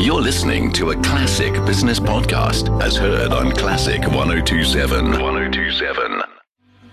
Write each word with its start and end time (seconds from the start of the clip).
You're 0.00 0.22
listening 0.22 0.72
to 0.74 0.92
a 0.92 0.96
classic 1.02 1.52
business 1.66 1.98
podcast 1.98 2.80
as 2.80 2.96
heard 2.96 3.32
on 3.32 3.50
Classic 3.50 4.00
1027. 4.00 5.10
1027. 5.10 6.22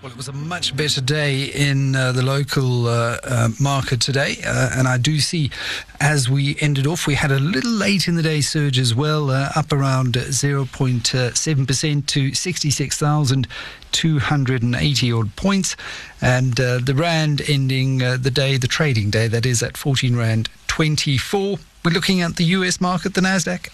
Well, 0.02 0.10
it 0.10 0.16
was 0.16 0.26
a 0.26 0.32
much 0.32 0.76
better 0.76 1.00
day 1.00 1.44
in 1.44 1.94
uh, 1.94 2.10
the 2.10 2.22
local 2.22 2.88
uh, 2.88 3.18
uh, 3.22 3.50
market 3.60 4.00
today. 4.00 4.38
Uh, 4.44 4.70
and 4.74 4.88
I 4.88 4.98
do 4.98 5.20
see 5.20 5.52
as 6.00 6.28
we 6.28 6.56
ended 6.60 6.88
off, 6.88 7.06
we 7.06 7.14
had 7.14 7.30
a 7.30 7.38
little 7.38 7.70
late 7.70 8.08
in 8.08 8.16
the 8.16 8.22
day 8.22 8.40
surge 8.40 8.76
as 8.76 8.92
well, 8.92 9.30
uh, 9.30 9.52
up 9.54 9.72
around 9.72 10.14
0.7% 10.14 12.06
to 12.06 12.34
66,280 12.34 15.12
odd 15.12 15.36
points. 15.36 15.76
And 16.20 16.58
uh, 16.58 16.78
the 16.78 16.94
Rand 16.96 17.48
ending 17.48 17.98
the 17.98 18.32
day, 18.34 18.56
the 18.56 18.66
trading 18.66 19.10
day, 19.10 19.28
that 19.28 19.46
is 19.46 19.62
at 19.62 19.76
14 19.76 20.16
Rand 20.16 20.48
24. 20.66 21.60
We're 21.86 21.92
looking 21.92 22.20
at 22.20 22.34
the 22.34 22.42
US 22.42 22.80
market, 22.80 23.14
the 23.14 23.20
NASDAQ 23.20 23.68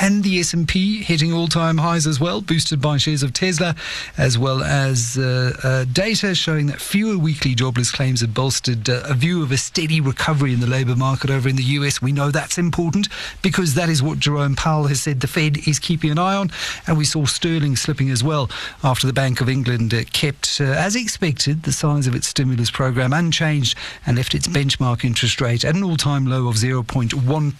and 0.00 0.22
the 0.22 0.38
S&P 0.38 1.02
hitting 1.02 1.32
all-time 1.32 1.78
highs 1.78 2.06
as 2.06 2.20
well, 2.20 2.40
boosted 2.40 2.80
by 2.80 2.96
shares 2.98 3.24
of 3.24 3.32
Tesla, 3.32 3.74
as 4.16 4.38
well 4.38 4.62
as 4.62 5.18
uh, 5.18 5.52
uh, 5.64 5.84
data 5.92 6.36
showing 6.36 6.66
that 6.68 6.80
fewer 6.80 7.18
weekly 7.18 7.54
jobless 7.54 7.90
claims 7.90 8.20
have 8.20 8.32
bolstered 8.32 8.88
uh, 8.88 9.02
a 9.04 9.14
view 9.14 9.42
of 9.42 9.50
a 9.50 9.56
steady 9.56 10.00
recovery 10.00 10.52
in 10.52 10.60
the 10.60 10.68
labour 10.68 10.94
market 10.94 11.30
over 11.30 11.48
in 11.48 11.56
the 11.56 11.64
US. 11.64 12.00
We 12.00 12.12
know 12.12 12.30
that's 12.30 12.58
important 12.58 13.08
because 13.42 13.74
that 13.74 13.88
is 13.88 14.00
what 14.00 14.20
Jerome 14.20 14.54
Powell 14.54 14.86
has 14.86 15.02
said 15.02 15.20
the 15.20 15.26
Fed 15.26 15.66
is 15.66 15.80
keeping 15.80 16.12
an 16.12 16.18
eye 16.18 16.36
on, 16.36 16.52
and 16.86 16.96
we 16.96 17.04
saw 17.04 17.24
sterling 17.24 17.74
slipping 17.74 18.10
as 18.10 18.22
well 18.22 18.48
after 18.84 19.06
the 19.06 19.12
Bank 19.12 19.40
of 19.40 19.48
England 19.48 19.92
uh, 19.92 20.04
kept, 20.12 20.60
uh, 20.60 20.64
as 20.64 20.94
expected, 20.94 21.64
the 21.64 21.72
size 21.72 22.06
of 22.06 22.14
its 22.14 22.28
stimulus 22.28 22.70
program 22.70 23.12
unchanged 23.12 23.76
and 24.06 24.16
left 24.16 24.34
its 24.34 24.46
benchmark 24.46 25.04
interest 25.04 25.40
rate 25.40 25.64
at 25.64 25.74
an 25.74 25.82
all-time 25.82 26.24
low 26.24 26.46
of 26.46 26.54
0.1%. 26.54 27.57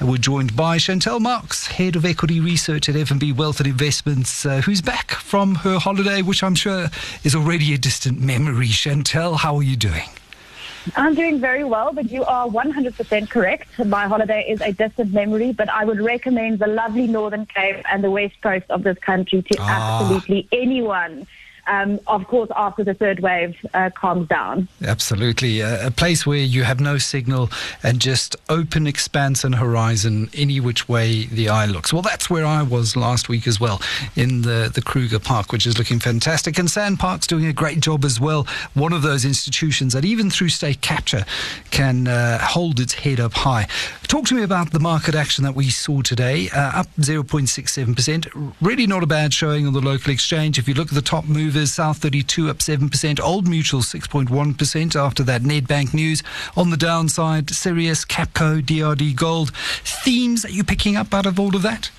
We're 0.00 0.16
joined 0.18 0.54
by 0.54 0.76
Chantel 0.76 1.20
Marks, 1.20 1.66
head 1.66 1.96
of 1.96 2.04
equity 2.04 2.40
research 2.40 2.88
at 2.88 2.94
FNB 2.94 3.34
Wealth 3.34 3.58
and 3.58 3.66
Investments, 3.66 4.46
uh, 4.46 4.60
who's 4.60 4.80
back 4.80 5.10
from 5.10 5.56
her 5.56 5.78
holiday, 5.78 6.22
which 6.22 6.42
I'm 6.42 6.54
sure 6.54 6.88
is 7.24 7.34
already 7.34 7.74
a 7.74 7.78
distant 7.78 8.20
memory. 8.20 8.68
Chantel, 8.68 9.36
how 9.38 9.56
are 9.56 9.62
you 9.62 9.76
doing? 9.76 10.08
I'm 10.96 11.14
doing 11.14 11.40
very 11.40 11.64
well, 11.64 11.92
but 11.92 12.10
you 12.10 12.24
are 12.24 12.46
100% 12.46 13.28
correct. 13.28 13.78
My 13.84 14.06
holiday 14.06 14.44
is 14.48 14.60
a 14.60 14.72
distant 14.72 15.12
memory, 15.12 15.52
but 15.52 15.68
I 15.68 15.84
would 15.84 16.00
recommend 16.00 16.60
the 16.60 16.68
lovely 16.68 17.06
Northern 17.06 17.46
Cape 17.46 17.84
and 17.90 18.02
the 18.04 18.10
west 18.10 18.40
coast 18.40 18.66
of 18.70 18.84
this 18.84 18.98
country 18.98 19.42
to 19.42 19.56
ah. 19.60 20.00
absolutely 20.00 20.48
anyone 20.52 21.26
um, 21.68 22.00
of 22.06 22.26
course, 22.26 22.50
after 22.56 22.82
the 22.82 22.94
third 22.94 23.20
wave 23.20 23.56
uh, 23.74 23.90
calms 23.94 24.28
down. 24.28 24.68
Absolutely. 24.82 25.62
Uh, 25.62 25.86
a 25.86 25.90
place 25.90 26.26
where 26.26 26.38
you 26.38 26.64
have 26.64 26.80
no 26.80 26.98
signal 26.98 27.50
and 27.82 28.00
just 28.00 28.36
open 28.48 28.86
expanse 28.86 29.44
and 29.44 29.54
horizon 29.54 30.30
any 30.34 30.60
which 30.60 30.88
way 30.88 31.26
the 31.26 31.48
eye 31.48 31.66
looks. 31.66 31.92
Well, 31.92 32.02
that's 32.02 32.30
where 32.30 32.46
I 32.46 32.62
was 32.62 32.96
last 32.96 33.28
week 33.28 33.46
as 33.46 33.60
well, 33.60 33.80
in 34.16 34.42
the, 34.42 34.70
the 34.72 34.82
Kruger 34.82 35.18
Park, 35.18 35.52
which 35.52 35.66
is 35.66 35.78
looking 35.78 35.98
fantastic. 35.98 36.58
And 36.58 36.68
SANParks 36.68 37.26
doing 37.26 37.46
a 37.46 37.52
great 37.52 37.80
job 37.80 38.04
as 38.04 38.18
well. 38.18 38.46
One 38.74 38.92
of 38.92 39.02
those 39.02 39.24
institutions 39.24 39.92
that, 39.92 40.04
even 40.04 40.30
through 40.30 40.48
state 40.48 40.80
capture, 40.80 41.24
can 41.70 42.08
uh, 42.08 42.38
hold 42.38 42.80
its 42.80 42.94
head 42.94 43.20
up 43.20 43.34
high. 43.34 43.68
Talk 44.08 44.24
to 44.28 44.34
me 44.34 44.42
about 44.42 44.70
the 44.70 44.80
market 44.80 45.14
action 45.14 45.44
that 45.44 45.54
we 45.54 45.68
saw 45.68 46.00
today, 46.00 46.48
uh, 46.48 46.80
up 46.80 46.86
0.67%. 46.98 48.54
Really 48.62 48.86
not 48.86 49.02
a 49.02 49.06
bad 49.06 49.34
showing 49.34 49.66
on 49.66 49.74
the 49.74 49.82
local 49.82 50.10
exchange. 50.10 50.58
If 50.58 50.66
you 50.66 50.72
look 50.72 50.88
at 50.88 50.94
the 50.94 51.02
top 51.02 51.26
movers, 51.26 51.74
South 51.74 51.98
32 51.98 52.48
up 52.48 52.56
7%, 52.56 53.20
Old 53.20 53.46
Mutual 53.46 53.82
6.1% 53.82 54.96
after 54.96 55.22
that 55.24 55.42
Nedbank 55.42 55.92
news. 55.92 56.22
On 56.56 56.70
the 56.70 56.78
downside, 56.78 57.50
Sirius, 57.50 58.06
Capco, 58.06 58.62
DRD 58.62 59.14
Gold. 59.14 59.54
Themes 59.84 60.40
that 60.40 60.54
you're 60.54 60.64
picking 60.64 60.96
up 60.96 61.12
out 61.12 61.26
of 61.26 61.38
all 61.38 61.54
of 61.54 61.60
that? 61.60 61.90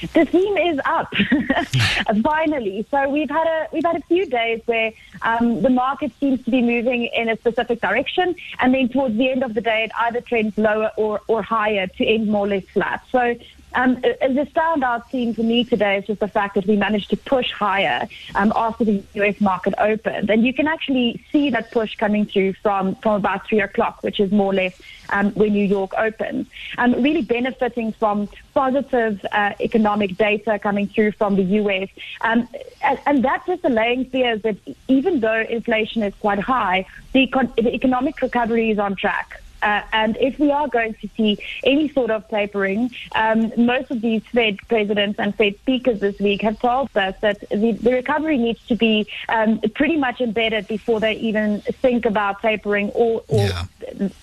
The 0.00 0.24
theme 0.24 0.56
is 0.56 0.80
up 0.84 1.12
finally. 2.22 2.86
So 2.90 3.08
we've 3.08 3.30
had 3.30 3.46
a 3.46 3.68
we've 3.72 3.84
had 3.84 3.96
a 3.96 4.02
few 4.02 4.26
days 4.26 4.60
where 4.66 4.92
um, 5.22 5.62
the 5.62 5.70
market 5.70 6.12
seems 6.20 6.44
to 6.44 6.50
be 6.50 6.62
moving 6.62 7.06
in 7.06 7.28
a 7.28 7.36
specific 7.36 7.80
direction, 7.80 8.34
and 8.60 8.74
then 8.74 8.88
towards 8.88 9.16
the 9.16 9.30
end 9.30 9.42
of 9.42 9.54
the 9.54 9.60
day, 9.60 9.84
it 9.84 9.90
either 9.98 10.20
trends 10.20 10.56
lower 10.58 10.90
or 10.96 11.20
or 11.28 11.42
higher 11.42 11.86
to 11.86 12.04
end 12.04 12.28
more 12.28 12.46
or 12.46 12.48
less 12.48 12.64
flat. 12.64 13.04
So 13.10 13.36
um, 13.74 14.00
the 14.00 14.46
standout 14.54 15.02
theme 15.10 15.34
for 15.34 15.42
me 15.42 15.64
today 15.64 15.98
is 15.98 16.06
just 16.06 16.20
the 16.20 16.28
fact 16.28 16.54
that 16.54 16.66
we 16.66 16.76
managed 16.76 17.10
to 17.10 17.16
push 17.16 17.50
higher 17.52 18.08
um, 18.34 18.52
after 18.56 18.84
the 18.84 19.02
US 19.14 19.40
market 19.40 19.74
opened. 19.78 20.30
And 20.30 20.44
you 20.44 20.54
can 20.54 20.66
actually 20.66 21.24
see 21.30 21.50
that 21.50 21.70
push 21.70 21.94
coming 21.96 22.26
through 22.26 22.54
from, 22.62 22.96
from 22.96 23.14
about 23.14 23.48
3 23.48 23.60
o'clock, 23.60 24.02
which 24.02 24.20
is 24.20 24.30
more 24.32 24.52
or 24.52 24.54
less 24.54 24.72
um, 25.10 25.32
when 25.32 25.52
New 25.52 25.66
York 25.66 25.92
opens. 25.96 26.46
Um, 26.78 27.02
really 27.02 27.22
benefiting 27.22 27.92
from 27.92 28.28
positive 28.54 29.20
uh, 29.32 29.52
economic 29.60 30.16
data 30.16 30.58
coming 30.58 30.88
through 30.88 31.12
from 31.12 31.36
the 31.36 31.42
US. 31.42 31.88
Um, 32.22 32.48
and, 32.82 32.98
and 33.06 33.24
that's 33.24 33.46
just 33.46 33.64
allaying 33.64 34.06
fears 34.10 34.42
that 34.42 34.56
even 34.88 35.20
though 35.20 35.44
inflation 35.48 36.02
is 36.02 36.14
quite 36.20 36.40
high, 36.40 36.86
the, 37.12 37.26
econ- 37.26 37.54
the 37.56 37.74
economic 37.74 38.20
recovery 38.22 38.70
is 38.70 38.78
on 38.78 38.96
track. 38.96 39.42
Uh, 39.62 39.82
and 39.92 40.16
if 40.18 40.38
we 40.38 40.50
are 40.50 40.68
going 40.68 40.94
to 40.94 41.08
see 41.16 41.38
any 41.64 41.88
sort 41.88 42.10
of 42.10 42.26
tapering, 42.28 42.90
um, 43.14 43.52
most 43.56 43.90
of 43.90 44.00
these 44.00 44.22
Fed 44.26 44.58
presidents 44.68 45.18
and 45.18 45.34
Fed 45.34 45.56
speakers 45.58 46.00
this 46.00 46.18
week 46.18 46.42
have 46.42 46.58
told 46.60 46.88
us 46.96 47.14
that 47.20 47.40
the, 47.50 47.72
the 47.72 47.92
recovery 47.92 48.38
needs 48.38 48.64
to 48.66 48.76
be 48.76 49.06
um, 49.28 49.60
pretty 49.74 49.96
much 49.96 50.20
embedded 50.20 50.66
before 50.68 51.00
they 51.00 51.14
even 51.14 51.60
think 51.60 52.06
about 52.06 52.40
tapering 52.42 52.90
or, 52.90 53.22
or 53.28 53.46
yeah. 53.46 53.64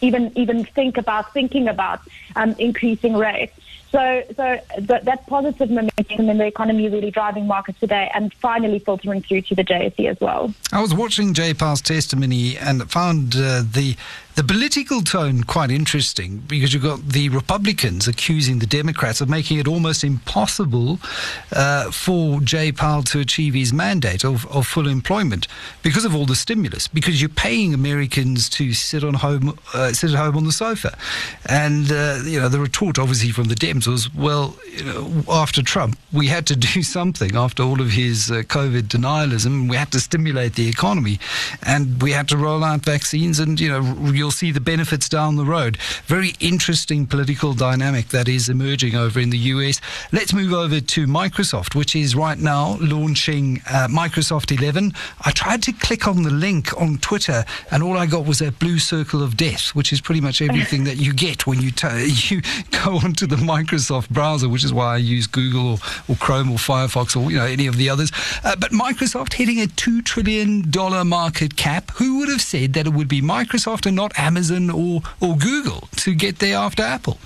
even 0.02 0.32
even 0.36 0.64
think 0.64 0.98
about 0.98 1.34
thinking 1.34 1.68
about 1.68 2.02
um, 2.36 2.56
increasing 2.58 3.16
rates. 3.16 3.54
So, 3.96 4.24
so 4.36 4.60
that 4.78 5.06
that 5.06 5.26
positive 5.26 5.70
momentum 5.70 6.30
in 6.30 6.38
the 6.38 6.46
economy 6.46 6.90
really 6.90 7.12
driving 7.12 7.48
markets 7.48 7.80
today 7.80 8.12
and 8.14 8.34
finally 8.34 8.80
filtering 8.80 9.22
through 9.22 9.44
to 9.44 9.56
the 9.56 9.64
JSE 9.64 10.10
as 10.10 10.20
well. 10.20 10.54
I 10.74 10.82
was 10.82 10.94
watching 10.94 11.34
Powell's 11.34 11.82
testimony 11.82 12.58
and 12.58 12.92
found 12.92 13.38
uh, 13.38 13.64
the 13.64 13.96
the 14.36 14.44
political 14.44 15.02
tone 15.02 15.46
quite 15.46 15.72
interesting 15.72 16.40
because 16.40 16.74
you've 16.74 16.84
got 16.84 17.08
the 17.08 17.30
Republicans 17.30 18.06
accusing 18.06 18.60
the 18.60 18.66
Democrats 18.66 19.22
of 19.22 19.30
making 19.30 19.60
it 19.60 19.66
almost 19.66 20.04
impossible 20.04 21.00
uh, 21.54 21.90
for 21.90 22.42
Jay 22.42 22.74
Powell 22.74 23.04
to 23.04 23.22
achieve 23.22 23.54
his 23.54 23.72
mandate 23.72 24.26
of, 24.26 24.46
of 24.48 24.68
full 24.68 24.90
employment 24.90 25.48
because 25.84 26.04
of 26.04 26.14
all 26.14 26.26
the 26.26 26.36
stimulus. 26.36 26.90
Because 26.90 27.22
you're 27.22 27.30
paying 27.30 27.74
Americans 27.74 28.50
to 28.50 28.74
sit 28.74 29.06
on 29.06 29.14
home, 29.14 29.58
uh, 29.74 29.94
sit 29.94 30.12
at 30.12 30.18
home 30.18 30.36
on 30.36 30.44
the 30.44 30.52
sofa, 30.52 30.98
and 31.48 31.90
uh, 31.90 32.20
you 32.26 32.38
know 32.38 32.50
the 32.50 32.60
retort 32.60 33.00
obviously 33.00 33.32
from 33.32 33.46
the 33.46 33.56
Dems 33.56 33.85
was, 33.88 34.14
well, 34.14 34.56
you 34.72 34.84
know, 34.84 35.24
after 35.30 35.62
Trump, 35.62 35.98
we 36.12 36.28
had 36.28 36.46
to 36.48 36.56
do 36.56 36.84
something 36.98 37.36
after 37.36 37.64
all 37.64 37.82
of 37.82 37.92
his 37.92 38.32
uh, 38.32 38.36
COVID 38.44 38.84
denialism. 38.84 39.70
We 39.70 39.76
had 39.76 39.92
to 39.92 40.00
stimulate 40.00 40.56
the 40.56 40.68
economy, 40.68 41.20
and 41.64 42.02
we 42.02 42.12
had 42.12 42.28
to 42.30 42.38
roll 42.38 42.64
out 42.64 42.82
vaccines, 42.82 43.40
and 43.40 43.60
you 43.60 43.70
know 43.70 44.12
you'll 44.12 44.32
see 44.32 44.52
the 44.52 44.60
benefits 44.60 45.10
down 45.10 45.36
the 45.36 45.46
road. 45.46 45.78
Very 46.06 46.34
interesting 46.40 47.06
political 47.06 47.54
dynamic 47.54 48.10
that 48.10 48.28
is 48.28 48.50
emerging 48.50 48.96
over 48.96 49.20
in 49.20 49.30
the 49.30 49.38
US. 49.38 49.80
Let's 50.12 50.34
move 50.34 50.54
over 50.54 50.80
to 50.80 51.08
Microsoft, 51.08 51.76
which 51.76 51.96
is 51.96 52.16
right 52.16 52.38
now 52.38 52.78
launching 52.82 53.62
uh, 53.70 53.88
Microsoft 53.90 54.58
11. 54.58 54.94
I 55.24 55.32
tried 55.32 55.62
to 55.64 55.74
click 55.74 56.08
on 56.08 56.24
the 56.24 56.32
link 56.32 56.80
on 56.80 56.98
Twitter, 56.98 57.46
and 57.72 57.84
all 57.84 57.98
I 57.98 58.06
got 58.06 58.26
was 58.26 58.42
a 58.42 58.52
blue 58.52 58.80
circle 58.80 59.22
of 59.22 59.38
death, 59.38 59.76
which 59.76 59.94
is 59.94 60.02
pretty 60.02 60.22
much 60.22 60.42
everything 60.42 60.84
that 60.86 60.98
you 60.98 61.14
get 61.14 61.46
when 61.48 61.62
you 61.62 61.72
t- 61.72 61.86
you 62.30 62.42
go 62.72 62.98
onto 62.98 63.28
the 63.28 63.36
Microsoft 63.36 63.75
browser, 64.10 64.50
which 64.50 64.64
is 64.64 64.74
why 64.74 64.94
I 64.94 64.98
use 64.98 65.28
Google 65.28 65.74
or, 65.74 65.78
or 66.08 66.16
Chrome 66.16 66.52
or 66.52 66.58
Firefox 66.58 67.16
or 67.16 67.32
you 67.32 67.38
know 67.38 67.46
any 67.46 67.68
of 67.68 67.78
the 67.78 67.90
others. 67.90 68.12
Uh, 68.44 68.56
but 68.56 68.72
Microsoft 68.72 69.34
hitting 69.34 69.60
a 69.60 69.68
two 69.68 70.02
trillion 70.02 70.70
dollar 70.70 71.04
market 71.04 71.56
cap. 71.56 71.92
Who 71.96 72.20
would 72.20 72.30
have 72.30 72.42
said 72.42 72.74
that 72.74 72.88
it 72.88 72.94
would 72.94 73.08
be 73.08 73.22
Microsoft 73.22 73.86
and 73.86 73.96
not 73.96 74.18
Amazon 74.18 74.70
or, 74.70 75.02
or 75.22 75.36
Google 75.38 75.88
to 75.98 76.14
get 76.14 76.40
there 76.40 76.58
after 76.58 76.84
Apple? 76.84 77.18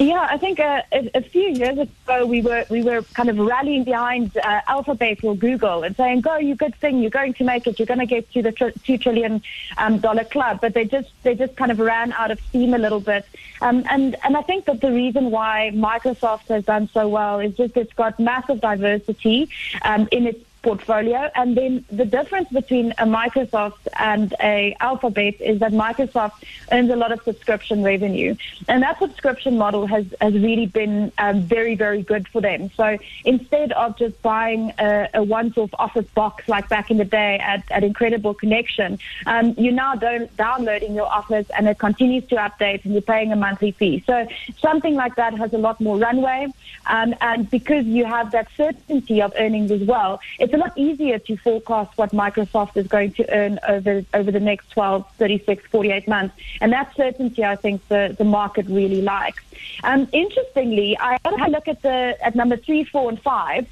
Yeah, 0.00 0.26
I 0.30 0.38
think 0.38 0.58
uh, 0.58 0.80
a, 0.92 1.10
a, 1.14 1.20
few 1.20 1.50
years 1.50 1.76
ago 1.78 2.24
we 2.24 2.40
were 2.40 2.64
we 2.70 2.82
were 2.82 3.02
kind 3.12 3.28
of 3.28 3.36
rallying 3.36 3.84
behind 3.84 4.34
uh, 4.34 4.62
Alphabet 4.66 5.22
or 5.22 5.36
Google 5.36 5.82
and 5.82 5.94
saying, 5.94 6.22
"Go, 6.22 6.38
you 6.38 6.54
good 6.54 6.74
thing, 6.76 7.00
you're 7.00 7.10
going 7.10 7.34
to 7.34 7.44
make 7.44 7.66
it, 7.66 7.78
you're 7.78 7.84
going 7.84 8.00
to 8.00 8.06
get 8.06 8.32
to 8.32 8.40
the 8.40 8.50
tr- 8.50 8.78
two 8.82 8.96
trillion 8.96 9.42
um, 9.76 9.98
dollar 9.98 10.24
club." 10.24 10.62
But 10.62 10.72
they 10.72 10.86
just 10.86 11.10
they 11.22 11.34
just 11.34 11.54
kind 11.54 11.70
of 11.70 11.78
ran 11.78 12.14
out 12.14 12.30
of 12.30 12.40
steam 12.48 12.72
a 12.72 12.78
little 12.78 13.00
bit, 13.00 13.26
um, 13.60 13.84
and 13.90 14.16
and 14.24 14.38
I 14.38 14.40
think 14.40 14.64
that 14.64 14.80
the 14.80 14.90
reason 14.90 15.30
why 15.30 15.70
Microsoft 15.74 16.48
has 16.48 16.64
done 16.64 16.88
so 16.94 17.06
well 17.06 17.38
is 17.38 17.54
just 17.54 17.76
it's 17.76 17.92
got 17.92 18.18
massive 18.18 18.62
diversity 18.62 19.50
um, 19.82 20.08
in 20.10 20.26
its 20.26 20.42
portfolio. 20.62 21.30
And 21.34 21.56
then 21.56 21.84
the 21.90 22.04
difference 22.04 22.48
between 22.50 22.92
a 22.92 23.04
Microsoft 23.04 23.88
and 23.98 24.34
a 24.40 24.76
Alphabet 24.80 25.40
is 25.40 25.60
that 25.60 25.72
Microsoft 25.72 26.44
earns 26.70 26.90
a 26.90 26.96
lot 26.96 27.12
of 27.12 27.22
subscription 27.22 27.82
revenue, 27.82 28.34
and 28.68 28.82
that 28.82 28.98
subscription 28.98 29.56
model 29.56 29.86
has 29.86 30.06
has 30.20 30.34
really 30.34 30.66
been 30.66 31.12
um, 31.18 31.40
very 31.42 31.74
very 31.74 32.02
good 32.02 32.28
for 32.28 32.40
them. 32.40 32.70
So 32.76 32.98
instead 33.24 33.72
of 33.72 33.96
just 33.96 34.20
buying 34.22 34.72
a, 34.78 35.08
a 35.14 35.22
once-off 35.22 35.70
Office 35.78 36.06
box 36.14 36.48
like 36.48 36.68
back 36.68 36.90
in 36.90 36.96
the 36.98 37.04
day 37.04 37.38
at, 37.38 37.64
at 37.70 37.82
Incredible 37.84 38.34
Connection, 38.34 38.98
um, 39.26 39.54
you're 39.56 39.72
now 39.72 39.94
downloading 40.36 40.94
your 40.94 41.06
Office 41.06 41.48
and 41.56 41.68
it 41.68 41.78
continues 41.78 42.26
to 42.28 42.36
update, 42.36 42.84
and 42.84 42.92
you're 42.92 43.02
paying 43.02 43.32
a 43.32 43.36
monthly 43.36 43.72
fee. 43.72 44.02
So 44.06 44.26
something 44.58 44.94
like 44.94 45.14
that 45.16 45.34
has 45.34 45.52
a 45.52 45.58
lot 45.58 45.80
more 45.80 45.96
runway, 45.98 46.48
um, 46.86 47.14
and 47.20 47.50
because 47.50 47.86
you 47.86 48.04
have 48.04 48.30
that 48.32 48.48
certainty 48.56 49.22
of 49.22 49.32
earnings 49.38 49.70
as 49.70 49.82
well, 49.82 50.20
it's 50.50 50.60
a 50.60 50.66
lot 50.66 50.76
easier 50.76 51.18
to 51.20 51.36
forecast 51.36 51.96
what 51.96 52.10
Microsoft 52.10 52.76
is 52.76 52.88
going 52.88 53.12
to 53.12 53.32
earn 53.32 53.60
over 53.68 54.04
over 54.14 54.32
the 54.32 54.40
next 54.40 54.70
12, 54.70 55.08
36, 55.16 55.64
48 55.66 56.08
months. 56.08 56.34
And 56.60 56.72
that 56.72 56.92
certainty, 56.96 57.44
I 57.44 57.54
think, 57.54 57.86
the, 57.86 58.16
the 58.18 58.24
market 58.24 58.66
really 58.66 59.00
likes. 59.00 59.44
Um, 59.84 60.08
interestingly, 60.12 60.98
I 60.98 61.18
had 61.24 61.48
a 61.48 61.50
look 61.50 61.68
at 61.68 61.82
the 61.82 62.18
at 62.20 62.34
number 62.34 62.56
three, 62.56 62.82
four, 62.82 63.08
and 63.08 63.20
five 63.22 63.68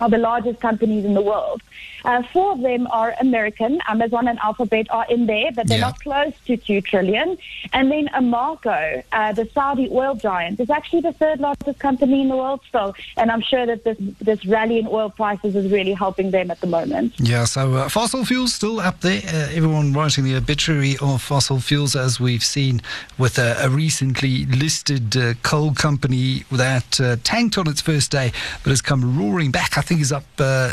are 0.00 0.08
the 0.08 0.18
largest 0.18 0.60
companies 0.60 1.04
in 1.04 1.14
the 1.14 1.22
world. 1.22 1.62
Uh, 2.04 2.22
four 2.32 2.52
of 2.52 2.60
them 2.62 2.86
are 2.90 3.14
American. 3.20 3.80
Amazon 3.88 4.28
and 4.28 4.38
Alphabet 4.38 4.86
are 4.90 5.06
in 5.10 5.26
there, 5.26 5.50
but 5.52 5.68
they're 5.68 5.78
yeah. 5.78 5.88
not 5.88 6.00
close 6.00 6.32
to 6.46 6.56
two 6.56 6.80
trillion. 6.80 7.36
And 7.72 7.90
then 7.92 8.08
Aramco, 8.08 9.02
uh, 9.12 9.32
the 9.32 9.48
Saudi 9.52 9.88
oil 9.90 10.14
giant, 10.14 10.60
is 10.60 10.70
actually 10.70 11.02
the 11.02 11.12
third 11.12 11.40
largest 11.40 11.78
company 11.78 12.22
in 12.22 12.28
the 12.28 12.36
world 12.36 12.60
still. 12.66 12.94
And 13.16 13.30
I'm 13.30 13.42
sure 13.42 13.66
that 13.66 13.84
this 13.84 13.98
this 14.20 14.46
rally 14.46 14.78
in 14.78 14.86
oil 14.86 15.10
prices 15.10 15.54
is 15.54 15.70
really 15.70 15.92
helping 15.92 16.30
them 16.30 16.50
at 16.50 16.60
the 16.60 16.66
moment. 16.66 17.14
Yeah. 17.18 17.44
So 17.44 17.74
uh, 17.74 17.88
fossil 17.88 18.24
fuels 18.24 18.54
still 18.54 18.80
up 18.80 19.00
there. 19.00 19.22
Uh, 19.26 19.48
everyone 19.52 19.92
writing 19.92 20.24
the 20.24 20.36
obituary 20.36 20.96
of 21.02 21.20
fossil 21.20 21.60
fuels, 21.60 21.94
as 21.94 22.18
we've 22.18 22.44
seen 22.44 22.80
with 23.18 23.38
a, 23.38 23.56
a 23.60 23.68
recently 23.68 24.46
listed 24.46 25.16
uh, 25.16 25.34
coal 25.42 25.74
company 25.74 26.44
that 26.50 27.00
uh, 27.00 27.16
tanked 27.24 27.58
on 27.58 27.68
its 27.68 27.80
first 27.80 28.10
day, 28.10 28.32
but 28.62 28.70
has 28.70 28.80
come 28.80 29.18
roaring 29.18 29.50
back. 29.50 29.76
I 29.76 29.82
think 29.90 30.00
is 30.02 30.12
up 30.12 30.24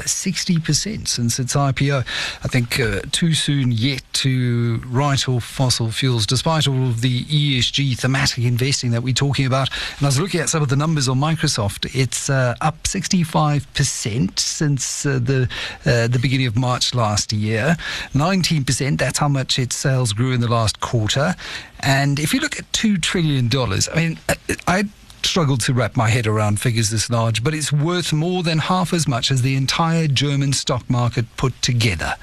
sixty 0.06 0.60
percent 0.60 1.08
since 1.08 1.40
its 1.40 1.56
IPO. 1.56 2.06
I 2.44 2.48
think 2.48 2.80
uh, 2.80 3.02
too 3.12 3.34
soon 3.34 3.72
yet 3.72 4.04
to 4.14 4.80
write 4.86 5.28
off 5.28 5.44
fossil 5.44 5.90
fuels, 5.90 6.28
despite 6.28 6.68
all 6.68 6.88
of 6.88 7.02
the 7.02 7.24
ESG 7.24 7.98
thematic 7.98 8.44
investing 8.44 8.92
that 8.92 9.02
we're 9.02 9.16
talking 9.16 9.48
about. 9.48 9.69
And 9.98 10.04
I 10.04 10.10
was 10.10 10.19
looking 10.19 10.40
at 10.40 10.50
some 10.50 10.62
of 10.62 10.69
the 10.69 10.75
numbers 10.75 11.10
on 11.10 11.18
Microsoft. 11.18 11.90
It's 11.96 12.30
uh, 12.30 12.54
up 12.62 12.84
65% 12.84 14.40
since 14.40 15.06
uh, 15.06 15.18
the 15.18 15.50
uh, 15.84 16.08
the 16.08 16.19
beginning 16.22 16.46
of 16.46 16.56
March 16.56 16.94
last 16.94 17.34
year. 17.34 17.75
19%. 18.14 19.00
That's 19.00 19.18
how 19.18 19.30
much 19.30 19.58
its 19.58 19.75
sales 19.75 20.14
grew 20.14 20.31
in 20.31 20.42
the 20.42 20.48
last 20.48 20.80
quarter. 20.80 21.36
And 21.80 22.19
if 22.19 22.36
you 22.36 22.40
look 22.40 22.60
at 22.60 22.72
two 22.72 22.98
trillion 22.98 23.48
dollars, 23.48 23.90
I 23.92 23.96
mean, 23.96 24.19
I 24.68 24.84
struggled 25.28 25.60
to 25.62 25.74
wrap 25.74 25.96
my 25.98 26.08
head 26.08 26.26
around 26.26 26.60
figures 26.60 26.90
this 26.90 27.10
large, 27.10 27.44
but 27.44 27.54
it's 27.54 27.72
worth 27.72 28.14
more 28.14 28.44
than 28.44 28.60
half 28.60 28.94
as 28.94 29.08
much 29.08 29.30
as 29.30 29.42
the 29.42 29.56
entire 29.56 30.08
German 30.08 30.54
stock 30.54 30.90
market 30.90 31.26
put 31.36 31.62
together. 31.62 32.16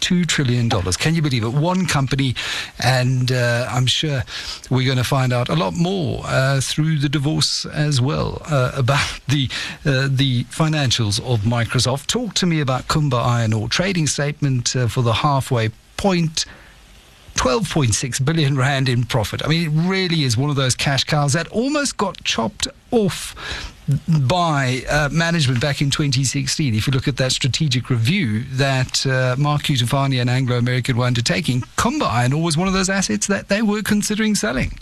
$2 0.00 0.26
trillion. 0.26 0.68
Can 0.68 1.14
you 1.14 1.22
believe 1.22 1.44
it? 1.44 1.52
One 1.52 1.86
company, 1.86 2.34
and 2.82 3.30
uh, 3.30 3.68
I'm 3.70 3.86
sure 3.86 4.22
we're 4.68 4.86
going 4.86 4.98
to 4.98 5.04
find 5.04 5.32
out 5.32 5.48
a 5.48 5.54
lot 5.54 5.74
more 5.74 6.22
uh, 6.24 6.60
through 6.60 6.98
the 6.98 7.08
divorce 7.08 7.64
as 7.66 8.00
well 8.00 8.42
uh, 8.46 8.72
about 8.74 9.20
the 9.28 9.48
uh, 9.84 10.08
the 10.10 10.44
financials 10.44 11.20
of 11.20 11.40
Microsoft. 11.40 12.06
Talk 12.06 12.34
to 12.34 12.46
me 12.46 12.60
about 12.60 12.88
Kumba 12.88 13.24
Iron 13.24 13.52
Ore 13.52 13.68
trading 13.68 14.08
statement 14.08 14.74
uh, 14.74 14.88
for 14.88 15.02
the 15.02 15.12
halfway 15.12 15.70
point 15.96 16.46
12.6 17.34 18.24
billion 18.24 18.56
rand 18.56 18.88
in 18.88 19.04
profit. 19.04 19.44
I 19.44 19.48
mean, 19.48 19.66
it 19.66 19.88
really 19.88 20.24
is 20.24 20.36
one 20.36 20.50
of 20.50 20.56
those 20.56 20.74
cash 20.74 21.04
cows 21.04 21.32
that 21.32 21.48
almost 21.48 21.96
got 21.96 22.22
chopped 22.24 22.68
off 22.90 23.34
by 24.08 24.82
uh, 24.88 25.08
management 25.10 25.60
back 25.60 25.80
in 25.80 25.90
2016. 25.90 26.74
If 26.74 26.86
you 26.86 26.92
look 26.92 27.08
at 27.08 27.16
that 27.16 27.32
strategic 27.32 27.90
review 27.90 28.44
that 28.52 29.04
uh, 29.06 29.34
Mark 29.38 29.62
Cutifani 29.62 30.20
and 30.20 30.30
Anglo 30.30 30.56
American 30.56 30.96
were 30.96 31.06
undertaking, 31.06 31.64
Ore 31.84 32.42
was 32.42 32.56
one 32.56 32.68
of 32.68 32.74
those 32.74 32.88
assets 32.88 33.26
that 33.26 33.48
they 33.48 33.62
were 33.62 33.82
considering 33.82 34.34
selling. 34.34 34.78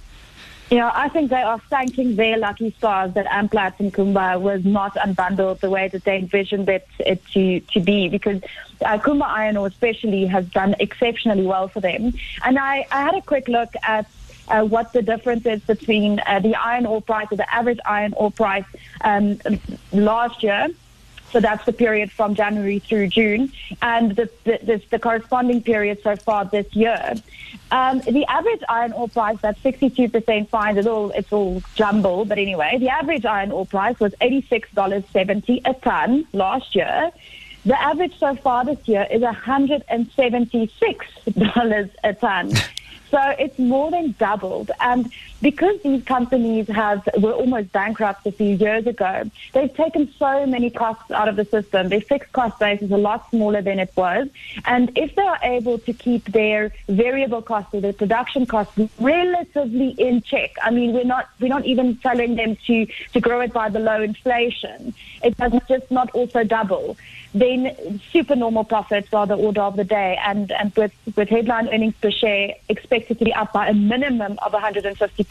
Yeah, 0.71 0.93
I 0.95 1.09
think 1.09 1.31
they 1.31 1.43
are 1.43 1.59
thanking 1.69 2.15
their 2.15 2.39
lucky 2.39 2.73
stars 2.79 3.15
that 3.15 3.27
Amplats 3.27 3.81
and 3.81 3.93
Kumba 3.93 4.41
was 4.41 4.65
not 4.65 4.95
unbundled 4.95 5.59
the 5.59 5.69
way 5.69 5.89
that 5.89 6.05
they 6.05 6.17
envisioned 6.17 6.69
it, 6.69 6.87
it 7.01 7.25
to, 7.33 7.59
to 7.59 7.81
be 7.81 8.09
because 8.09 8.41
uh, 8.83 8.99
Kumba 8.99 9.25
Iron 9.25 9.57
Ore 9.57 9.67
especially 9.67 10.27
has 10.27 10.47
done 10.51 10.77
exceptionally 10.79 11.45
well 11.45 11.67
for 11.67 11.81
them. 11.81 12.15
And 12.45 12.57
I, 12.57 12.87
I 12.93 13.03
had 13.03 13.17
a 13.17 13.21
quick 13.21 13.49
look 13.49 13.75
at 13.83 14.07
uh, 14.47 14.63
what 14.63 14.93
the 14.93 15.03
difference 15.03 15.45
is 15.45 15.61
between 15.63 16.21
uh, 16.25 16.39
the 16.39 16.55
iron 16.55 16.87
ore 16.87 17.03
price 17.03 17.27
or 17.33 17.37
the 17.37 17.53
average 17.53 17.79
iron 17.85 18.13
ore 18.15 18.31
price 18.31 18.65
um, 19.01 19.39
last 19.93 20.43
year 20.43 20.69
so 21.33 21.41
that's 21.41 21.65
the 21.67 21.73
period 21.73 22.11
from 22.11 22.35
January 22.35 22.79
through 22.79 23.09
June, 23.09 23.53
and 23.83 24.17
the, 24.17 24.31
the, 24.45 24.83
the 24.91 24.99
corresponding 24.99 25.63
period 25.63 26.03
so 26.03 26.17
far 26.17 26.45
this 26.45 26.75
year. 26.75 27.15
Um, 27.71 28.01
the 28.01 28.27
average 28.27 28.63
iron 28.69 28.93
ore 28.93 29.09
price, 29.09 29.39
that's 29.41 29.61
62% 29.61 30.49
fine, 30.49 30.77
it's 30.77 30.87
all, 30.87 31.11
it's 31.11 31.33
all 31.33 31.63
jumble, 31.75 32.25
but 32.25 32.39
anyway, 32.39 32.77
the 32.79 32.89
average 32.89 33.25
iron 33.25 33.53
ore 33.53 33.67
price 33.67 33.99
was 34.01 34.13
$86.70 34.21 35.61
a 35.65 35.75
ton 35.75 36.27
last 36.33 36.75
year. 36.75 37.13
The 37.65 37.81
average 37.81 38.19
so 38.19 38.35
far 38.37 38.65
this 38.65 38.89
year 38.89 39.07
is 39.11 39.23
$176 39.23 41.91
a 42.05 42.15
ton. 42.15 42.53
So 43.11 43.19
it's 43.41 43.59
more 43.59 43.91
than 43.91 44.15
doubled. 44.21 44.71
And 44.79 45.11
because 45.43 45.81
these 45.83 46.05
companies 46.05 46.69
have 46.69 47.09
were 47.19 47.33
almost 47.33 47.73
bankrupt 47.73 48.27
a 48.27 48.33
few 48.33 48.55
years 48.57 48.87
ago, 48.87 49.31
they've 49.53 49.75
taken 49.75 50.13
so 50.19 50.47
many 50.47 50.71
costs 50.71 51.11
out 51.11 51.29
of 51.29 51.37
the 51.37 51.45
system. 51.45 51.89
Their 51.89 52.01
fixed 52.01 52.33
cost 52.33 52.59
base 52.59 52.83
is 52.83 52.91
a 52.91 52.97
lot 52.97 53.29
smaller 53.31 53.63
than 53.63 53.79
it 53.79 53.91
was. 53.97 54.29
And 54.65 54.93
if 54.97 55.15
they 55.15 55.23
are 55.23 55.39
able 55.43 55.79
to 55.79 55.93
keep 55.93 56.25
their 56.33 56.73
variable 56.89 57.43
costs 57.43 57.75
or 57.75 57.81
their 57.81 57.93
production 57.93 58.47
costs 58.47 58.79
relatively 58.99 59.91
in 59.99 60.23
check, 60.23 60.57
I 60.63 60.71
mean 60.71 60.93
we're 60.93 61.05
not 61.05 61.29
we're 61.41 61.49
not 61.49 61.65
even 61.65 61.97
telling 61.97 62.37
them 62.37 62.57
to, 62.67 62.87
to 63.13 63.21
grow 63.21 63.41
it 63.41 63.53
by 63.53 63.69
below 63.69 64.03
inflation. 64.03 64.95
It 65.23 65.37
does 65.37 65.53
just 65.69 65.91
not 65.91 66.11
also 66.13 66.45
double 66.45 66.97
then 67.35 68.01
super 68.13 68.35
normal 68.35 68.65
profits 68.65 69.13
are 69.15 69.27
the 69.27 69.37
order 69.37 69.61
of 69.61 69.77
the 69.77 69.85
day. 69.85 70.19
And, 70.25 70.51
and 70.53 70.75
with, 70.75 70.93
with 71.17 71.29
headline 71.29 71.69
earnings 71.69 71.95
per 72.01 72.11
share 72.11 72.55
expected 72.69 73.19
to 73.19 73.25
be 73.25 73.33
up 73.33 73.53
by 73.53 73.69
a 73.69 73.75
minimum 73.75 74.39
of 74.43 74.53
150%, 74.53 75.30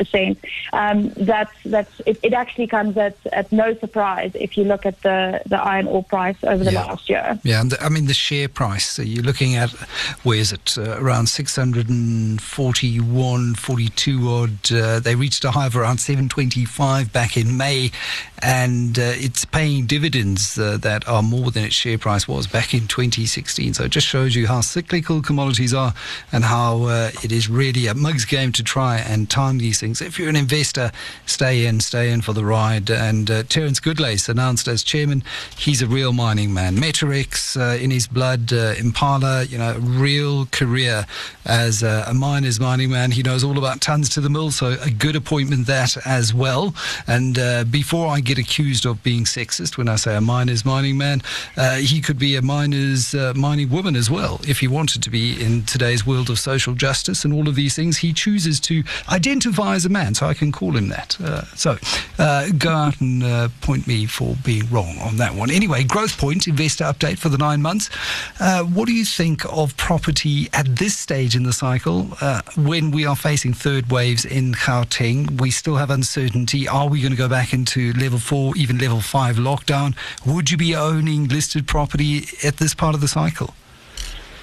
um, 0.73 1.09
that's, 1.09 1.53
that's, 1.65 2.01
it, 2.05 2.19
it, 2.23 2.33
actually 2.33 2.67
comes 2.67 2.95
at, 2.97 3.17
at 3.33 3.51
no 3.51 3.73
surprise 3.75 4.31
if 4.35 4.55
you 4.57 4.63
look 4.63 4.85
at 4.85 5.01
the, 5.01 5.41
the 5.47 5.61
iron 5.61 5.87
ore 5.87 6.03
price 6.03 6.37
over 6.43 6.63
the 6.63 6.71
yeah. 6.71 6.85
last 6.85 7.09
year. 7.09 7.37
Yeah, 7.43 7.59
and 7.61 7.71
the, 7.71 7.83
I 7.83 7.89
mean, 7.89 8.05
the 8.07 8.13
share 8.13 8.47
price, 8.47 8.87
so 8.87 9.01
you're 9.01 9.23
looking 9.23 9.55
at, 9.55 9.71
where 10.23 10.37
is 10.37 10.53
it, 10.53 10.77
uh, 10.77 10.97
around 10.99 11.27
641, 11.27 13.55
42 13.55 14.29
odd. 14.29 14.71
Uh, 14.71 14.99
they 14.99 15.15
reached 15.15 15.43
a 15.43 15.49
high 15.51 15.65
of 15.65 15.75
around 15.75 15.97
725 15.97 17.11
back 17.11 17.35
in 17.35 17.57
May, 17.57 17.91
and 18.41 18.97
uh, 18.97 19.11
it's 19.15 19.43
paying 19.43 19.85
dividends 19.85 20.57
uh, 20.57 20.77
that 20.77 21.05
are 21.07 21.21
more 21.21 21.51
than 21.51 21.65
its 21.65 21.75
share 21.75 21.89
share 21.89 21.97
price 21.97 22.27
was 22.27 22.45
back 22.45 22.73
in 22.73 22.87
2016. 22.87 23.73
So 23.73 23.85
it 23.85 23.89
just 23.89 24.05
shows 24.05 24.35
you 24.35 24.45
how 24.45 24.61
cyclical 24.61 25.21
commodities 25.21 25.73
are 25.73 25.93
and 26.31 26.43
how 26.43 26.83
uh, 26.83 27.11
it 27.23 27.31
is 27.31 27.49
really 27.49 27.87
a 27.87 27.95
mug's 27.95 28.25
game 28.25 28.51
to 28.53 28.63
try 28.63 28.97
and 28.97 29.29
time 29.29 29.57
these 29.57 29.79
things. 29.79 29.88
If 29.89 30.19
you're 30.19 30.29
an 30.29 30.35
investor, 30.35 30.91
stay 31.25 31.65
in, 31.65 31.79
stay 31.79 32.11
in 32.11 32.21
for 32.21 32.33
the 32.33 32.45
ride. 32.45 32.89
And 32.89 33.29
uh, 33.29 33.43
Terence 33.43 33.79
Goodlace 33.79 34.29
announced 34.29 34.67
as 34.67 34.83
chairman, 34.83 35.23
he's 35.57 35.81
a 35.81 35.87
real 35.87 36.13
mining 36.13 36.53
man. 36.53 36.75
Metorex 36.75 37.59
uh, 37.59 37.81
in 37.81 37.91
his 37.91 38.07
blood, 38.07 38.53
uh, 38.53 38.75
Impala, 38.77 39.43
you 39.43 39.57
know, 39.57 39.77
real 39.79 40.45
career 40.47 41.05
as 41.45 41.83
uh, 41.83 42.05
a 42.07 42.13
miner's 42.13 42.59
mining 42.59 42.91
man. 42.91 43.11
He 43.11 43.23
knows 43.23 43.43
all 43.43 43.57
about 43.57 43.81
tons 43.81 44.09
to 44.09 44.21
the 44.21 44.29
mill, 44.29 44.51
so 44.51 44.77
a 44.81 44.91
good 44.91 45.15
appointment 45.15 45.65
that 45.67 45.97
as 46.05 46.33
well. 46.33 46.75
And 47.07 47.39
uh, 47.39 47.63
before 47.63 48.07
I 48.07 48.19
get 48.19 48.37
accused 48.37 48.85
of 48.85 49.01
being 49.01 49.23
sexist 49.23 49.77
when 49.77 49.87
I 49.87 49.95
say 49.95 50.15
a 50.15 50.21
miner's 50.21 50.65
mining 50.65 50.97
man, 50.97 51.21
uh, 51.57 51.77
he 51.77 52.01
could 52.01 52.19
be 52.19 52.35
a 52.35 52.41
miner's 52.41 53.15
uh, 53.15 53.33
mining 53.35 53.69
woman 53.69 53.95
as 53.95 54.09
well 54.09 54.39
if 54.47 54.59
he 54.59 54.67
wanted 54.67 55.01
to 55.03 55.09
be 55.09 55.41
in 55.41 55.63
today's 55.63 56.05
world 56.05 56.29
of 56.29 56.39
social 56.39 56.73
justice 56.73 57.23
and 57.25 57.33
all 57.33 57.47
of 57.47 57.55
these 57.55 57.75
things. 57.75 57.97
He 57.97 58.13
chooses 58.13 58.59
to 58.61 58.83
identify 59.09 59.78
wise 59.79 59.85
a 59.85 59.89
man, 59.89 60.13
so 60.13 60.25
I 60.25 60.33
can 60.33 60.51
call 60.51 60.75
him 60.75 60.89
that. 60.89 61.17
Uh, 61.21 61.43
so 61.55 61.77
uh, 62.17 62.49
go 62.57 62.69
out 62.69 62.99
and 62.99 63.23
uh, 63.23 63.47
point 63.61 63.87
me 63.87 64.05
for 64.05 64.35
being 64.43 64.69
wrong 64.69 64.97
on 64.99 65.17
that 65.17 65.35
one. 65.35 65.51
Anyway, 65.51 65.83
Growthpoint 65.83 66.47
investor 66.47 66.83
update 66.83 67.17
for 67.17 67.29
the 67.29 67.37
nine 67.37 67.61
months. 67.61 67.89
Uh, 68.41 68.63
what 68.63 68.87
do 68.87 68.93
you 68.93 69.05
think 69.05 69.45
of 69.45 69.77
property 69.77 70.49
at 70.51 70.65
this 70.75 70.97
stage 70.97 71.35
in 71.35 71.43
the 71.43 71.53
cycle 71.53 72.09
uh, 72.19 72.41
when 72.57 72.91
we 72.91 73.05
are 73.05 73.15
facing 73.15 73.53
third 73.53 73.89
waves 73.89 74.25
in 74.25 74.53
Gauteng? 74.53 75.39
We 75.39 75.49
still 75.51 75.77
have 75.77 75.89
uncertainty. 75.89 76.67
Are 76.67 76.89
we 76.89 77.01
going 77.01 77.13
to 77.13 77.17
go 77.17 77.29
back 77.29 77.53
into 77.53 77.93
level 77.93 78.19
four, 78.19 78.57
even 78.57 78.79
level 78.79 78.99
five 78.99 79.37
lockdown? 79.37 79.95
Would 80.25 80.51
you 80.51 80.57
be 80.57 80.75
owning 80.75 81.29
listed 81.29 81.67
property 81.67 82.25
at 82.43 82.57
this 82.57 82.75
part 82.75 82.95
of 82.95 83.01
the 83.01 83.07
cycle? 83.07 83.53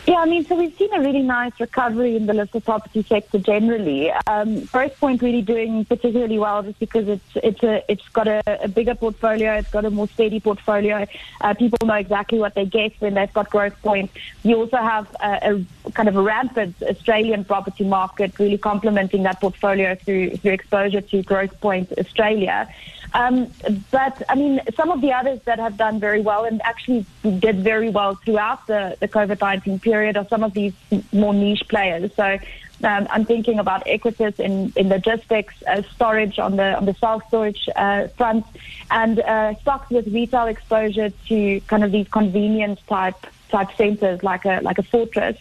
Yeah, 0.07 0.19
I 0.19 0.27
mean, 0.27 0.45
so 0.45 0.55
we've 0.55 0.75
seen 0.77 0.93
a 0.95 1.01
really 1.01 1.23
nice 1.23 1.59
recovery 1.59 2.15
in 2.15 2.27
the 2.27 2.33
listed 2.33 2.65
property 2.65 3.03
sector 3.03 3.41
generally. 3.41 4.13
Um, 4.29 4.61
Growthpoint 4.61 5.21
really 5.21 5.43
doing 5.43 5.85
particularly 5.85 6.39
well 6.39 6.63
just 6.63 6.79
because 6.79 7.09
it's 7.09 7.31
it's 7.35 7.63
a 7.65 7.83
it's 7.91 8.09
got 8.11 8.29
a, 8.29 8.41
a 8.63 8.69
bigger 8.69 8.95
portfolio, 8.95 9.55
it's 9.55 9.71
got 9.71 9.85
a 9.85 9.91
more 9.91 10.07
steady 10.07 10.39
portfolio. 10.39 11.07
Uh, 11.41 11.55
people 11.55 11.85
know 11.85 11.95
exactly 11.95 12.39
what 12.39 12.55
they 12.55 12.67
get 12.67 12.93
when 13.01 13.15
they've 13.15 13.33
got 13.33 13.51
Growthpoint. 13.51 14.11
You 14.45 14.59
also 14.59 14.77
have 14.77 15.13
a, 15.21 15.65
a 15.87 15.91
kind 15.91 16.09
of 16.09 16.15
a 16.15 16.23
rampant 16.23 16.81
Australian 16.83 17.45
property 17.45 17.83
market, 17.83 18.39
really 18.39 18.59
complementing 18.59 19.25
that 19.25 19.41
portfolio 19.41 19.97
through 19.97 20.37
through 20.37 20.53
exposure 20.53 21.01
to 21.01 21.23
Growthpoint 21.25 21.99
Australia. 21.99 22.73
Um, 23.17 23.51
but 23.91 24.23
I 24.29 24.35
mean, 24.35 24.61
some 24.77 24.91
of 24.91 25.01
the 25.01 25.13
others 25.13 25.41
that 25.47 25.59
have 25.59 25.79
done 25.79 25.99
very 25.99 26.21
well 26.21 26.45
and 26.45 26.61
actually 26.63 27.07
did 27.39 27.61
very 27.61 27.89
well 27.89 28.15
throughout 28.17 28.67
the, 28.67 28.95
the 29.01 29.09
COVID 29.09 29.41
19 29.41 29.79
period 29.79 30.19
are 30.19 30.29
some 30.29 30.45
of 30.45 30.53
these 30.53 30.75
more 31.13 31.33
niche 31.33 31.67
players. 31.67 32.11
So 32.15 32.39
um, 32.85 33.07
I'm 33.09 33.25
thinking 33.25 33.59
about 33.59 33.87
Equites 33.87 34.39
in, 34.39 34.71
in 34.77 34.91
logistics, 34.91 35.55
uh, 35.67 35.81
storage 35.95 36.39
on 36.39 36.57
the 36.57 36.77
on 36.77 36.85
the 36.85 36.93
self 36.93 37.27
storage 37.29 37.67
uh, 37.75 38.09
front, 38.19 38.45
and 38.91 39.19
uh, 39.21 39.55
stocks 39.61 39.89
with 39.89 40.07
retail 40.09 40.47
exposure 40.47 41.09
to 41.29 41.61
kind 41.63 41.85
of 41.85 41.93
these 41.93 42.09
convenience 42.09 42.81
type 42.87 43.17
type 43.49 43.75
centers 43.79 44.23
like 44.23 44.45
a 44.45 44.61
like 44.63 44.79
a 44.79 44.83
fortress. 44.83 45.39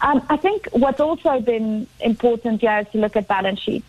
Um, 0.00 0.24
I 0.30 0.38
think 0.38 0.66
what's 0.72 0.98
also 0.98 1.40
been 1.40 1.86
important 2.00 2.62
here 2.62 2.78
is 2.78 2.88
to 2.92 2.98
look 2.98 3.16
at 3.16 3.28
balance 3.28 3.60
sheets. 3.60 3.86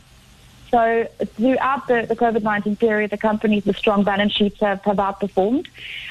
So 0.73 1.07
throughout 1.35 1.87
the, 1.87 2.07
the 2.09 2.15
COVID-19 2.15 2.79
period, 2.79 3.11
the 3.11 3.17
companies 3.17 3.63
with 3.63 3.77
strong 3.77 4.03
balance 4.03 4.33
sheets 4.33 4.59
have, 4.59 4.81
have 4.85 4.97
outperformed. 4.97 5.67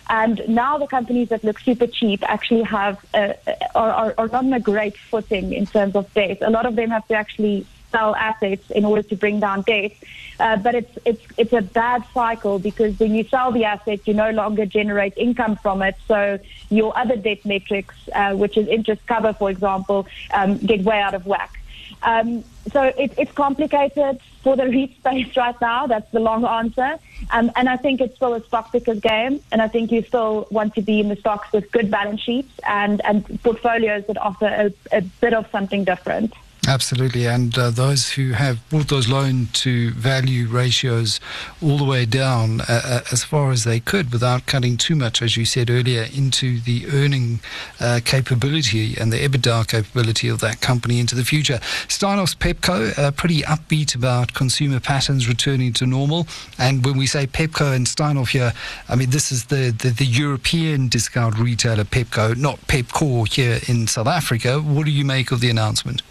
And 0.09 0.41
now 0.47 0.79
the 0.79 0.87
companies 0.87 1.31
that 1.31 1.43
look 1.43 1.59
super 1.59 1.89
cheap 1.89 2.23
actually 2.31 2.63
have 2.63 3.05
uh, 3.13 3.33
are, 3.75 4.15
are 4.17 4.33
on 4.33 4.53
a 4.53 4.61
great 4.61 4.97
footing 4.97 5.53
in 5.53 5.67
terms 5.67 5.97
of 5.97 6.15
debt. 6.15 6.39
A 6.43 6.51
lot 6.51 6.65
of 6.65 6.77
them 6.77 6.91
have 6.91 7.09
to 7.09 7.15
actually 7.15 7.67
sell 7.91 8.15
assets 8.15 8.71
in 8.71 8.85
order 8.85 9.03
to 9.03 9.17
bring 9.17 9.41
down 9.41 9.63
debt. 9.63 9.95
Uh, 10.39 10.57
but 10.57 10.77
it's 10.77 10.97
it's 11.05 11.25
it's 11.37 11.53
a 11.53 11.61
bad 11.61 12.05
cycle 12.15 12.61
because 12.61 12.97
when 13.01 13.17
you 13.17 13.25
sell 13.25 13.51
the 13.51 13.65
asset, 13.65 14.07
you 14.07 14.15
no 14.15 14.31
longer 14.31 14.65
generate 14.65 15.15
income 15.17 15.57
from 15.57 15.83
it. 15.83 15.97
So 16.07 16.39
your 16.71 16.97
other 16.97 17.17
debt 17.17 17.45
metrics, 17.45 17.97
uh, 18.15 18.35
which 18.35 18.57
is 18.57 18.69
interest 18.69 19.05
cover, 19.09 19.33
for 19.33 19.51
example, 19.51 20.07
um, 20.33 20.59
get 20.59 20.85
way 20.85 21.01
out 21.01 21.15
of 21.15 21.27
whack. 21.27 21.59
Um, 22.05 22.45
so 22.73 22.83
it, 22.83 23.13
it's 23.19 23.33
complicated 23.33 24.21
for 24.43 24.57
the 24.57 24.65
REIT 24.65 24.97
space 24.97 25.37
right 25.37 25.61
now. 25.61 25.87
That's 25.87 26.11
the 26.11 26.21
long 26.21 26.45
answer. 26.45 26.99
Um, 27.31 27.51
and 27.57 27.69
I 27.69 27.77
think 27.77 28.01
it's 28.01 28.17
still 28.17 28.35
a 28.35 28.45
stock 28.45 28.73
picker's 28.73 29.01
game. 29.01 29.41
And 29.53 29.63
I 29.63 29.69
think 29.69 29.93
you 29.93 30.03
still 30.03 30.47
want 30.51 30.75
to 30.75 30.83
be 30.83 31.01
in 31.01 31.09
the 31.09 31.17
stocks 31.17 31.53
with 31.53 31.71
good 31.71 31.91
balance 31.91 32.21
sheets 32.21 32.53
and, 32.67 33.01
and 33.05 33.43
portfolios 33.43 34.07
that 34.07 34.19
offer 34.19 34.47
a, 34.47 34.73
a 34.97 35.01
bit 35.01 35.35
of 35.35 35.49
something 35.51 35.85
different. 35.85 36.35
Absolutely, 36.69 37.27
and 37.27 37.59
uh, 37.59 37.71
those 37.71 38.13
who 38.13 38.33
have 38.33 38.67
brought 38.71 38.87
those 38.87 39.09
loan 39.09 39.49
to 39.53 39.91
value 39.91 40.47
ratios 40.47 41.19
all 41.61 41.77
the 41.77 41.85
way 41.85 42.07
down 42.07 42.61
uh, 42.63 42.65
uh, 42.69 43.01
as 43.11 43.25
far 43.25 43.51
as 43.51 43.65
they 43.65 43.81
could 43.81 44.13
without 44.13 44.47
cutting 44.47 44.77
too 44.77 44.95
much, 44.95 45.21
as 45.23 45.37
you 45.37 45.45
said 45.45 45.69
earlier, 45.69 46.07
into 46.15 46.61
the 46.61 46.87
earning 46.93 47.41
uh, 47.81 47.99
capability 48.05 48.97
and 48.97 49.13
the 49.13 49.19
EBITDA 49.19 49.67
capability 49.67 50.29
of 50.29 50.39
that 50.39 50.61
company 50.61 51.01
into 51.01 51.17
the 51.17 51.25
future. 51.25 51.59
Steinhoff's 51.89 52.37
Pepco, 52.37 52.97
uh, 52.97 53.11
pretty 53.11 53.43
upbeat 53.43 53.97
about 53.97 54.33
consumer 54.33 54.79
patterns 54.79 55.27
returning 55.27 55.73
to 55.73 55.85
normal. 55.85 56.29
And 56.59 56.85
when 56.85 56.97
we 56.97 57.09
say 57.09 57.27
Pepco 57.27 57.75
and 57.75 57.87
Steinhoff 57.87 58.29
here, 58.31 58.53
I 58.89 58.95
mean, 58.95 59.11
this 59.11 59.33
is 59.33 59.47
the, 59.47 59.75
the, 59.77 59.91
the 59.91 60.07
European 60.07 60.87
discount 60.87 61.39
retailer 61.39 61.85
Pepco, 61.85 62.37
not 62.37 62.61
Pepco 62.69 63.27
here 63.27 63.59
in 63.67 63.89
South 63.89 64.07
Africa. 64.07 64.61
What 64.61 64.87
do 64.87 64.93
you 64.93 65.05
make 65.05 65.33
of 65.33 65.41
the 65.41 65.51
announcement? 65.51 66.03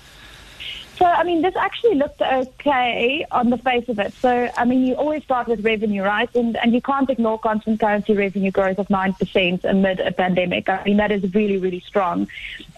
So, 1.01 1.07
I 1.07 1.23
mean, 1.23 1.41
this 1.41 1.55
actually 1.55 1.95
looked 1.95 2.21
okay 2.21 3.25
on 3.31 3.49
the 3.49 3.57
face 3.57 3.89
of 3.89 3.97
it. 3.97 4.13
So, 4.13 4.51
I 4.55 4.65
mean, 4.65 4.85
you 4.85 4.93
always 4.93 5.23
start 5.23 5.47
with 5.47 5.65
revenue, 5.65 6.03
right? 6.03 6.29
And, 6.35 6.55
and 6.57 6.75
you 6.75 6.79
can't 6.79 7.09
ignore 7.09 7.39
constant 7.39 7.79
currency 7.79 8.13
revenue 8.13 8.51
growth 8.51 8.77
of 8.77 8.87
9% 8.87 9.63
amid 9.63 9.99
a 9.99 10.11
pandemic. 10.11 10.69
I 10.69 10.83
mean, 10.83 10.97
that 10.97 11.11
is 11.11 11.23
really, 11.33 11.57
really 11.57 11.79
strong. 11.79 12.27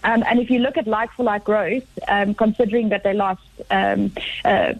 Um, 0.04 0.24
and 0.26 0.40
if 0.40 0.48
you 0.48 0.60
look 0.60 0.78
at 0.78 0.86
like 0.86 1.12
for 1.12 1.22
like 1.22 1.44
growth, 1.44 1.84
um, 2.08 2.32
considering 2.32 2.88
that 2.88 3.04
they 3.04 3.12
lost 3.12 3.42
um, 3.70 4.10
uh, 4.46 4.72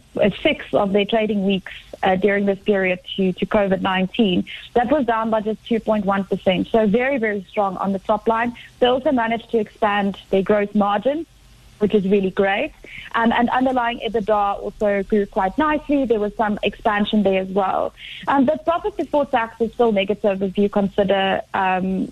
six 0.43 0.65
of 0.73 0.95
their 0.95 1.05
trading 1.05 1.45
weeks 1.45 1.73
uh, 2.03 2.17
during 2.17 2.47
this 2.47 2.61
period 2.61 3.01
to, 3.17 3.35
to 3.35 3.45
COVID 3.45 3.83
19, 3.83 4.47
that 4.73 4.91
was 4.91 5.05
down 5.05 5.29
by 5.29 5.43
just 5.43 5.63
2.1%. 5.67 6.71
So, 6.71 6.87
very, 6.87 7.19
very 7.19 7.45
strong 7.51 7.77
on 7.77 7.93
the 7.93 7.99
top 7.99 8.27
line. 8.27 8.57
They 8.79 8.87
also 8.87 9.13
managed 9.13 9.51
to 9.51 9.59
expand 9.59 10.17
their 10.31 10.43
gross 10.43 10.75
margin 10.75 11.27
which 11.79 11.95
is 11.95 12.05
really 12.09 12.31
great. 12.31 12.73
Um, 13.15 13.33
and 13.33 13.49
underlying 13.51 14.01
EBITDA 14.01 14.63
also 14.63 15.03
grew 15.05 15.27
quite 15.27 15.57
nicely. 15.59 16.05
There 16.05 16.21
was 16.21 16.35
some 16.37 16.59
expansion 16.63 17.23
there 17.23 17.43
as 17.43 17.49
well. 17.49 17.93
Um, 18.27 18.47
the 18.47 18.59
profit 18.65 18.97
before 18.97 19.27
tax 19.27 19.61
is 19.61 19.73
still 19.73 19.93
negative 19.93 20.43
if 20.43 20.59
you 20.59 20.69
consider, 20.69 21.41
um, 21.53 22.11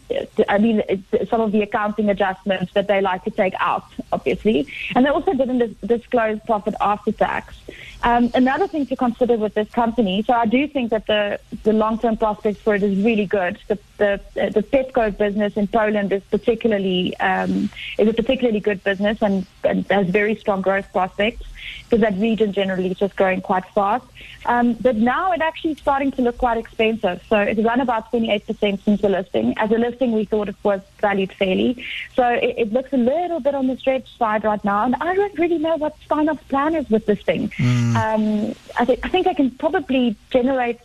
I 0.49 0.59
mean, 0.59 0.83
some 1.29 1.41
of 1.41 1.53
the 1.53 1.63
accounting 1.63 2.11
adjustments 2.11 2.73
that 2.75 2.87
they 2.89 3.01
like 3.01 3.25
to 3.25 3.31
take 3.31 3.55
out, 3.59 3.85
obviously. 4.13 4.67
And 4.95 5.05
they 5.05 5.11
also 5.11 5.33
didn't 5.33 5.81
disclose 5.87 6.39
profit 6.47 6.75
after 6.81 7.13
tax. 7.13 7.57
Um, 8.05 8.31
another 8.35 8.67
thing 8.67 8.87
to 8.87 8.97
consider 8.97 9.37
with 9.37 9.55
this 9.55 9.71
company, 9.71 10.23
so 10.23 10.33
I 10.33 10.47
do 10.47 10.67
think 10.67 10.91
that 10.91 11.07
the, 11.07 11.39
the 11.63 11.73
long-term 11.73 12.17
prospects 12.17 12.61
for 12.61 12.75
it 12.75 12.83
is 12.83 12.99
really 13.05 13.27
good. 13.27 13.59
The, 13.69 13.79
the, 13.99 14.21
the 14.35 14.63
Pepco 14.63 15.17
business 15.17 15.57
in 15.57 15.69
Poland 15.69 16.13
is 16.13 16.23
particularly 16.25 17.17
um, 17.19 17.71
is 17.99 18.09
a 18.09 18.13
particularly 18.13 18.59
good 18.59 18.83
business 18.83 19.19
and, 19.23 19.47
and 19.63 19.87
has 19.87 20.09
very 20.09 20.35
strong 20.35 20.63
growth 20.63 20.93
prospects 20.93 21.47
because 21.85 22.01
that 22.01 22.19
region 22.19 22.53
generally 22.53 22.91
is 22.91 22.99
just 22.99 23.17
growing 23.17 23.41
quite 23.41 23.65
fast. 23.75 24.05
Um, 24.47 24.75
but 24.75 24.97
now 24.97 25.33
it's 25.33 25.43
actually 25.43 25.73
is 25.73 25.79
starting 25.79 26.11
to 26.13 26.23
look 26.23 26.39
quite 26.39 26.59
expensive. 26.59 27.23
So 27.29 27.39
it's 27.39 27.61
run 27.63 27.81
about 27.81 28.11
28% 28.13 28.85
since 28.85 29.01
the 29.01 29.09
listing. 29.09 29.55
As 29.59 29.71
a 29.71 29.79
listing, 29.79 30.13
we 30.13 30.25
thought 30.25 30.49
it 30.49 30.57
was 30.63 30.81
valued 31.01 31.33
fairly. 31.33 31.85
So 32.15 32.27
it, 32.29 32.55
it 32.59 32.73
looks 32.73 32.93
a 32.93 32.97
little 32.97 33.41
bit 33.41 33.55
on 33.55 33.67
the 33.67 33.77
stretch 33.77 34.17
side 34.19 34.45
right 34.45 34.63
now. 34.65 34.85
And 34.85 34.95
I 34.97 35.15
don't 35.15 35.39
really 35.39 35.59
know 35.59 35.77
what 35.77 35.97
Steinhoff's 36.09 36.45
plan 36.45 36.75
is 36.75 36.89
with 36.91 37.07
this 37.07 37.21
thing. 37.23 37.49
Mm. 37.51 37.97
Um, 37.97 38.55
I, 38.79 38.85
th- 38.85 39.01
I 39.03 39.09
think 39.09 39.27
I 39.27 39.35
can 39.35 39.51
probably 39.51 40.17
generate 40.31 40.81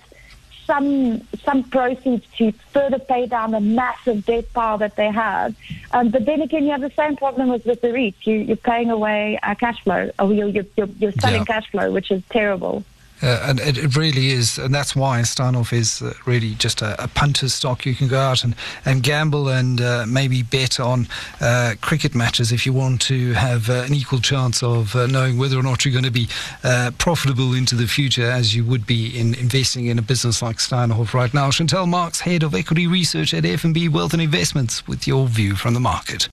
some 0.68 1.22
some 1.44 1.64
proceeds 1.64 2.26
to 2.38 2.52
further 2.74 3.00
pay 3.00 3.26
down 3.26 3.52
the 3.52 3.62
massive 3.62 4.26
debt 4.26 4.52
pile 4.54 4.78
that 4.78 4.96
they 4.98 5.10
have. 5.10 5.56
Um, 5.92 6.10
but 6.10 6.26
then 6.26 6.42
again, 6.42 6.66
you 6.66 6.72
have 6.72 6.82
the 6.82 6.92
same 6.92 7.16
problem 7.16 7.48
with, 7.50 7.66
with 7.66 7.82
the 7.82 7.92
REIT. 7.92 8.16
You, 8.28 8.36
you're 8.36 8.58
paying 8.58 8.92
away 8.92 9.40
uh, 9.42 9.56
cash 9.56 9.82
flow, 9.84 10.12
or 10.20 10.34
you're, 10.34 10.50
you're, 10.50 10.90
you're 11.00 11.12
selling 11.14 11.42
yeah. 11.48 11.54
cash 11.54 11.72
flow, 11.72 11.92
which 11.92 12.12
is 12.12 12.22
terrible. 12.30 12.84
Uh, 13.22 13.40
and 13.48 13.60
it, 13.60 13.78
it, 13.78 13.96
really 13.96 14.28
is, 14.28 14.60
and 14.60 14.74
that's 14.74 14.96
why 14.96 15.20
Steinhoff 15.22 15.74
is 15.74 16.04
uh, 16.04 16.14
really 16.26 16.54
just 16.54 16.84
a, 16.84 17.04
a 17.04 17.08
punter 17.08 17.50
stock. 17.50 17.86
You 17.86 17.96
can 17.96 18.08
go 18.08 18.20
out 18.20 18.44
and, 18.44 18.56
and 18.86 19.02
gamble 19.02 19.50
and 19.50 19.82
uh, 19.82 20.06
maybe 20.08 20.44
bet 20.44 20.80
on 20.80 21.08
uh, 21.42 21.74
cricket 21.82 22.14
matches 22.14 22.52
if 22.52 22.66
you 22.66 22.74
want 22.74 23.02
to 23.02 23.34
have 23.34 23.70
uh, 23.70 23.84
an 23.88 23.94
equal 23.96 24.20
chance 24.20 24.62
of 24.62 24.96
uh, 24.96 25.08
knowing 25.08 25.40
whether 25.40 25.58
or 25.58 25.64
not 25.64 25.84
you're 25.84 25.92
going 25.92 26.04
to 26.04 26.12
be 26.12 26.28
profitable 27.00 27.54
into 27.54 27.76
the 27.76 27.88
future, 27.88 28.30
as 28.30 28.56
you 28.56 28.64
would 28.64 28.86
be 28.86 29.18
in 29.18 29.34
investing 29.36 29.88
in 29.88 29.98
a 29.98 30.04
business 30.04 30.42
like 30.42 30.58
Steinhoff 30.58 31.14
right 31.14 31.34
now. 31.34 31.50
Chantel 31.50 31.88
Marks, 31.88 32.20
head 32.20 32.44
of 32.44 32.54
equity 32.54 32.86
research 32.86 33.34
at 33.34 33.44
FNB 33.44 33.90
Wealth 33.90 34.14
and 34.14 34.22
Investments, 34.22 34.88
with 34.88 35.08
your 35.08 35.28
view 35.28 35.56
from 35.56 35.74
the 35.74 35.80
market. 35.80 36.30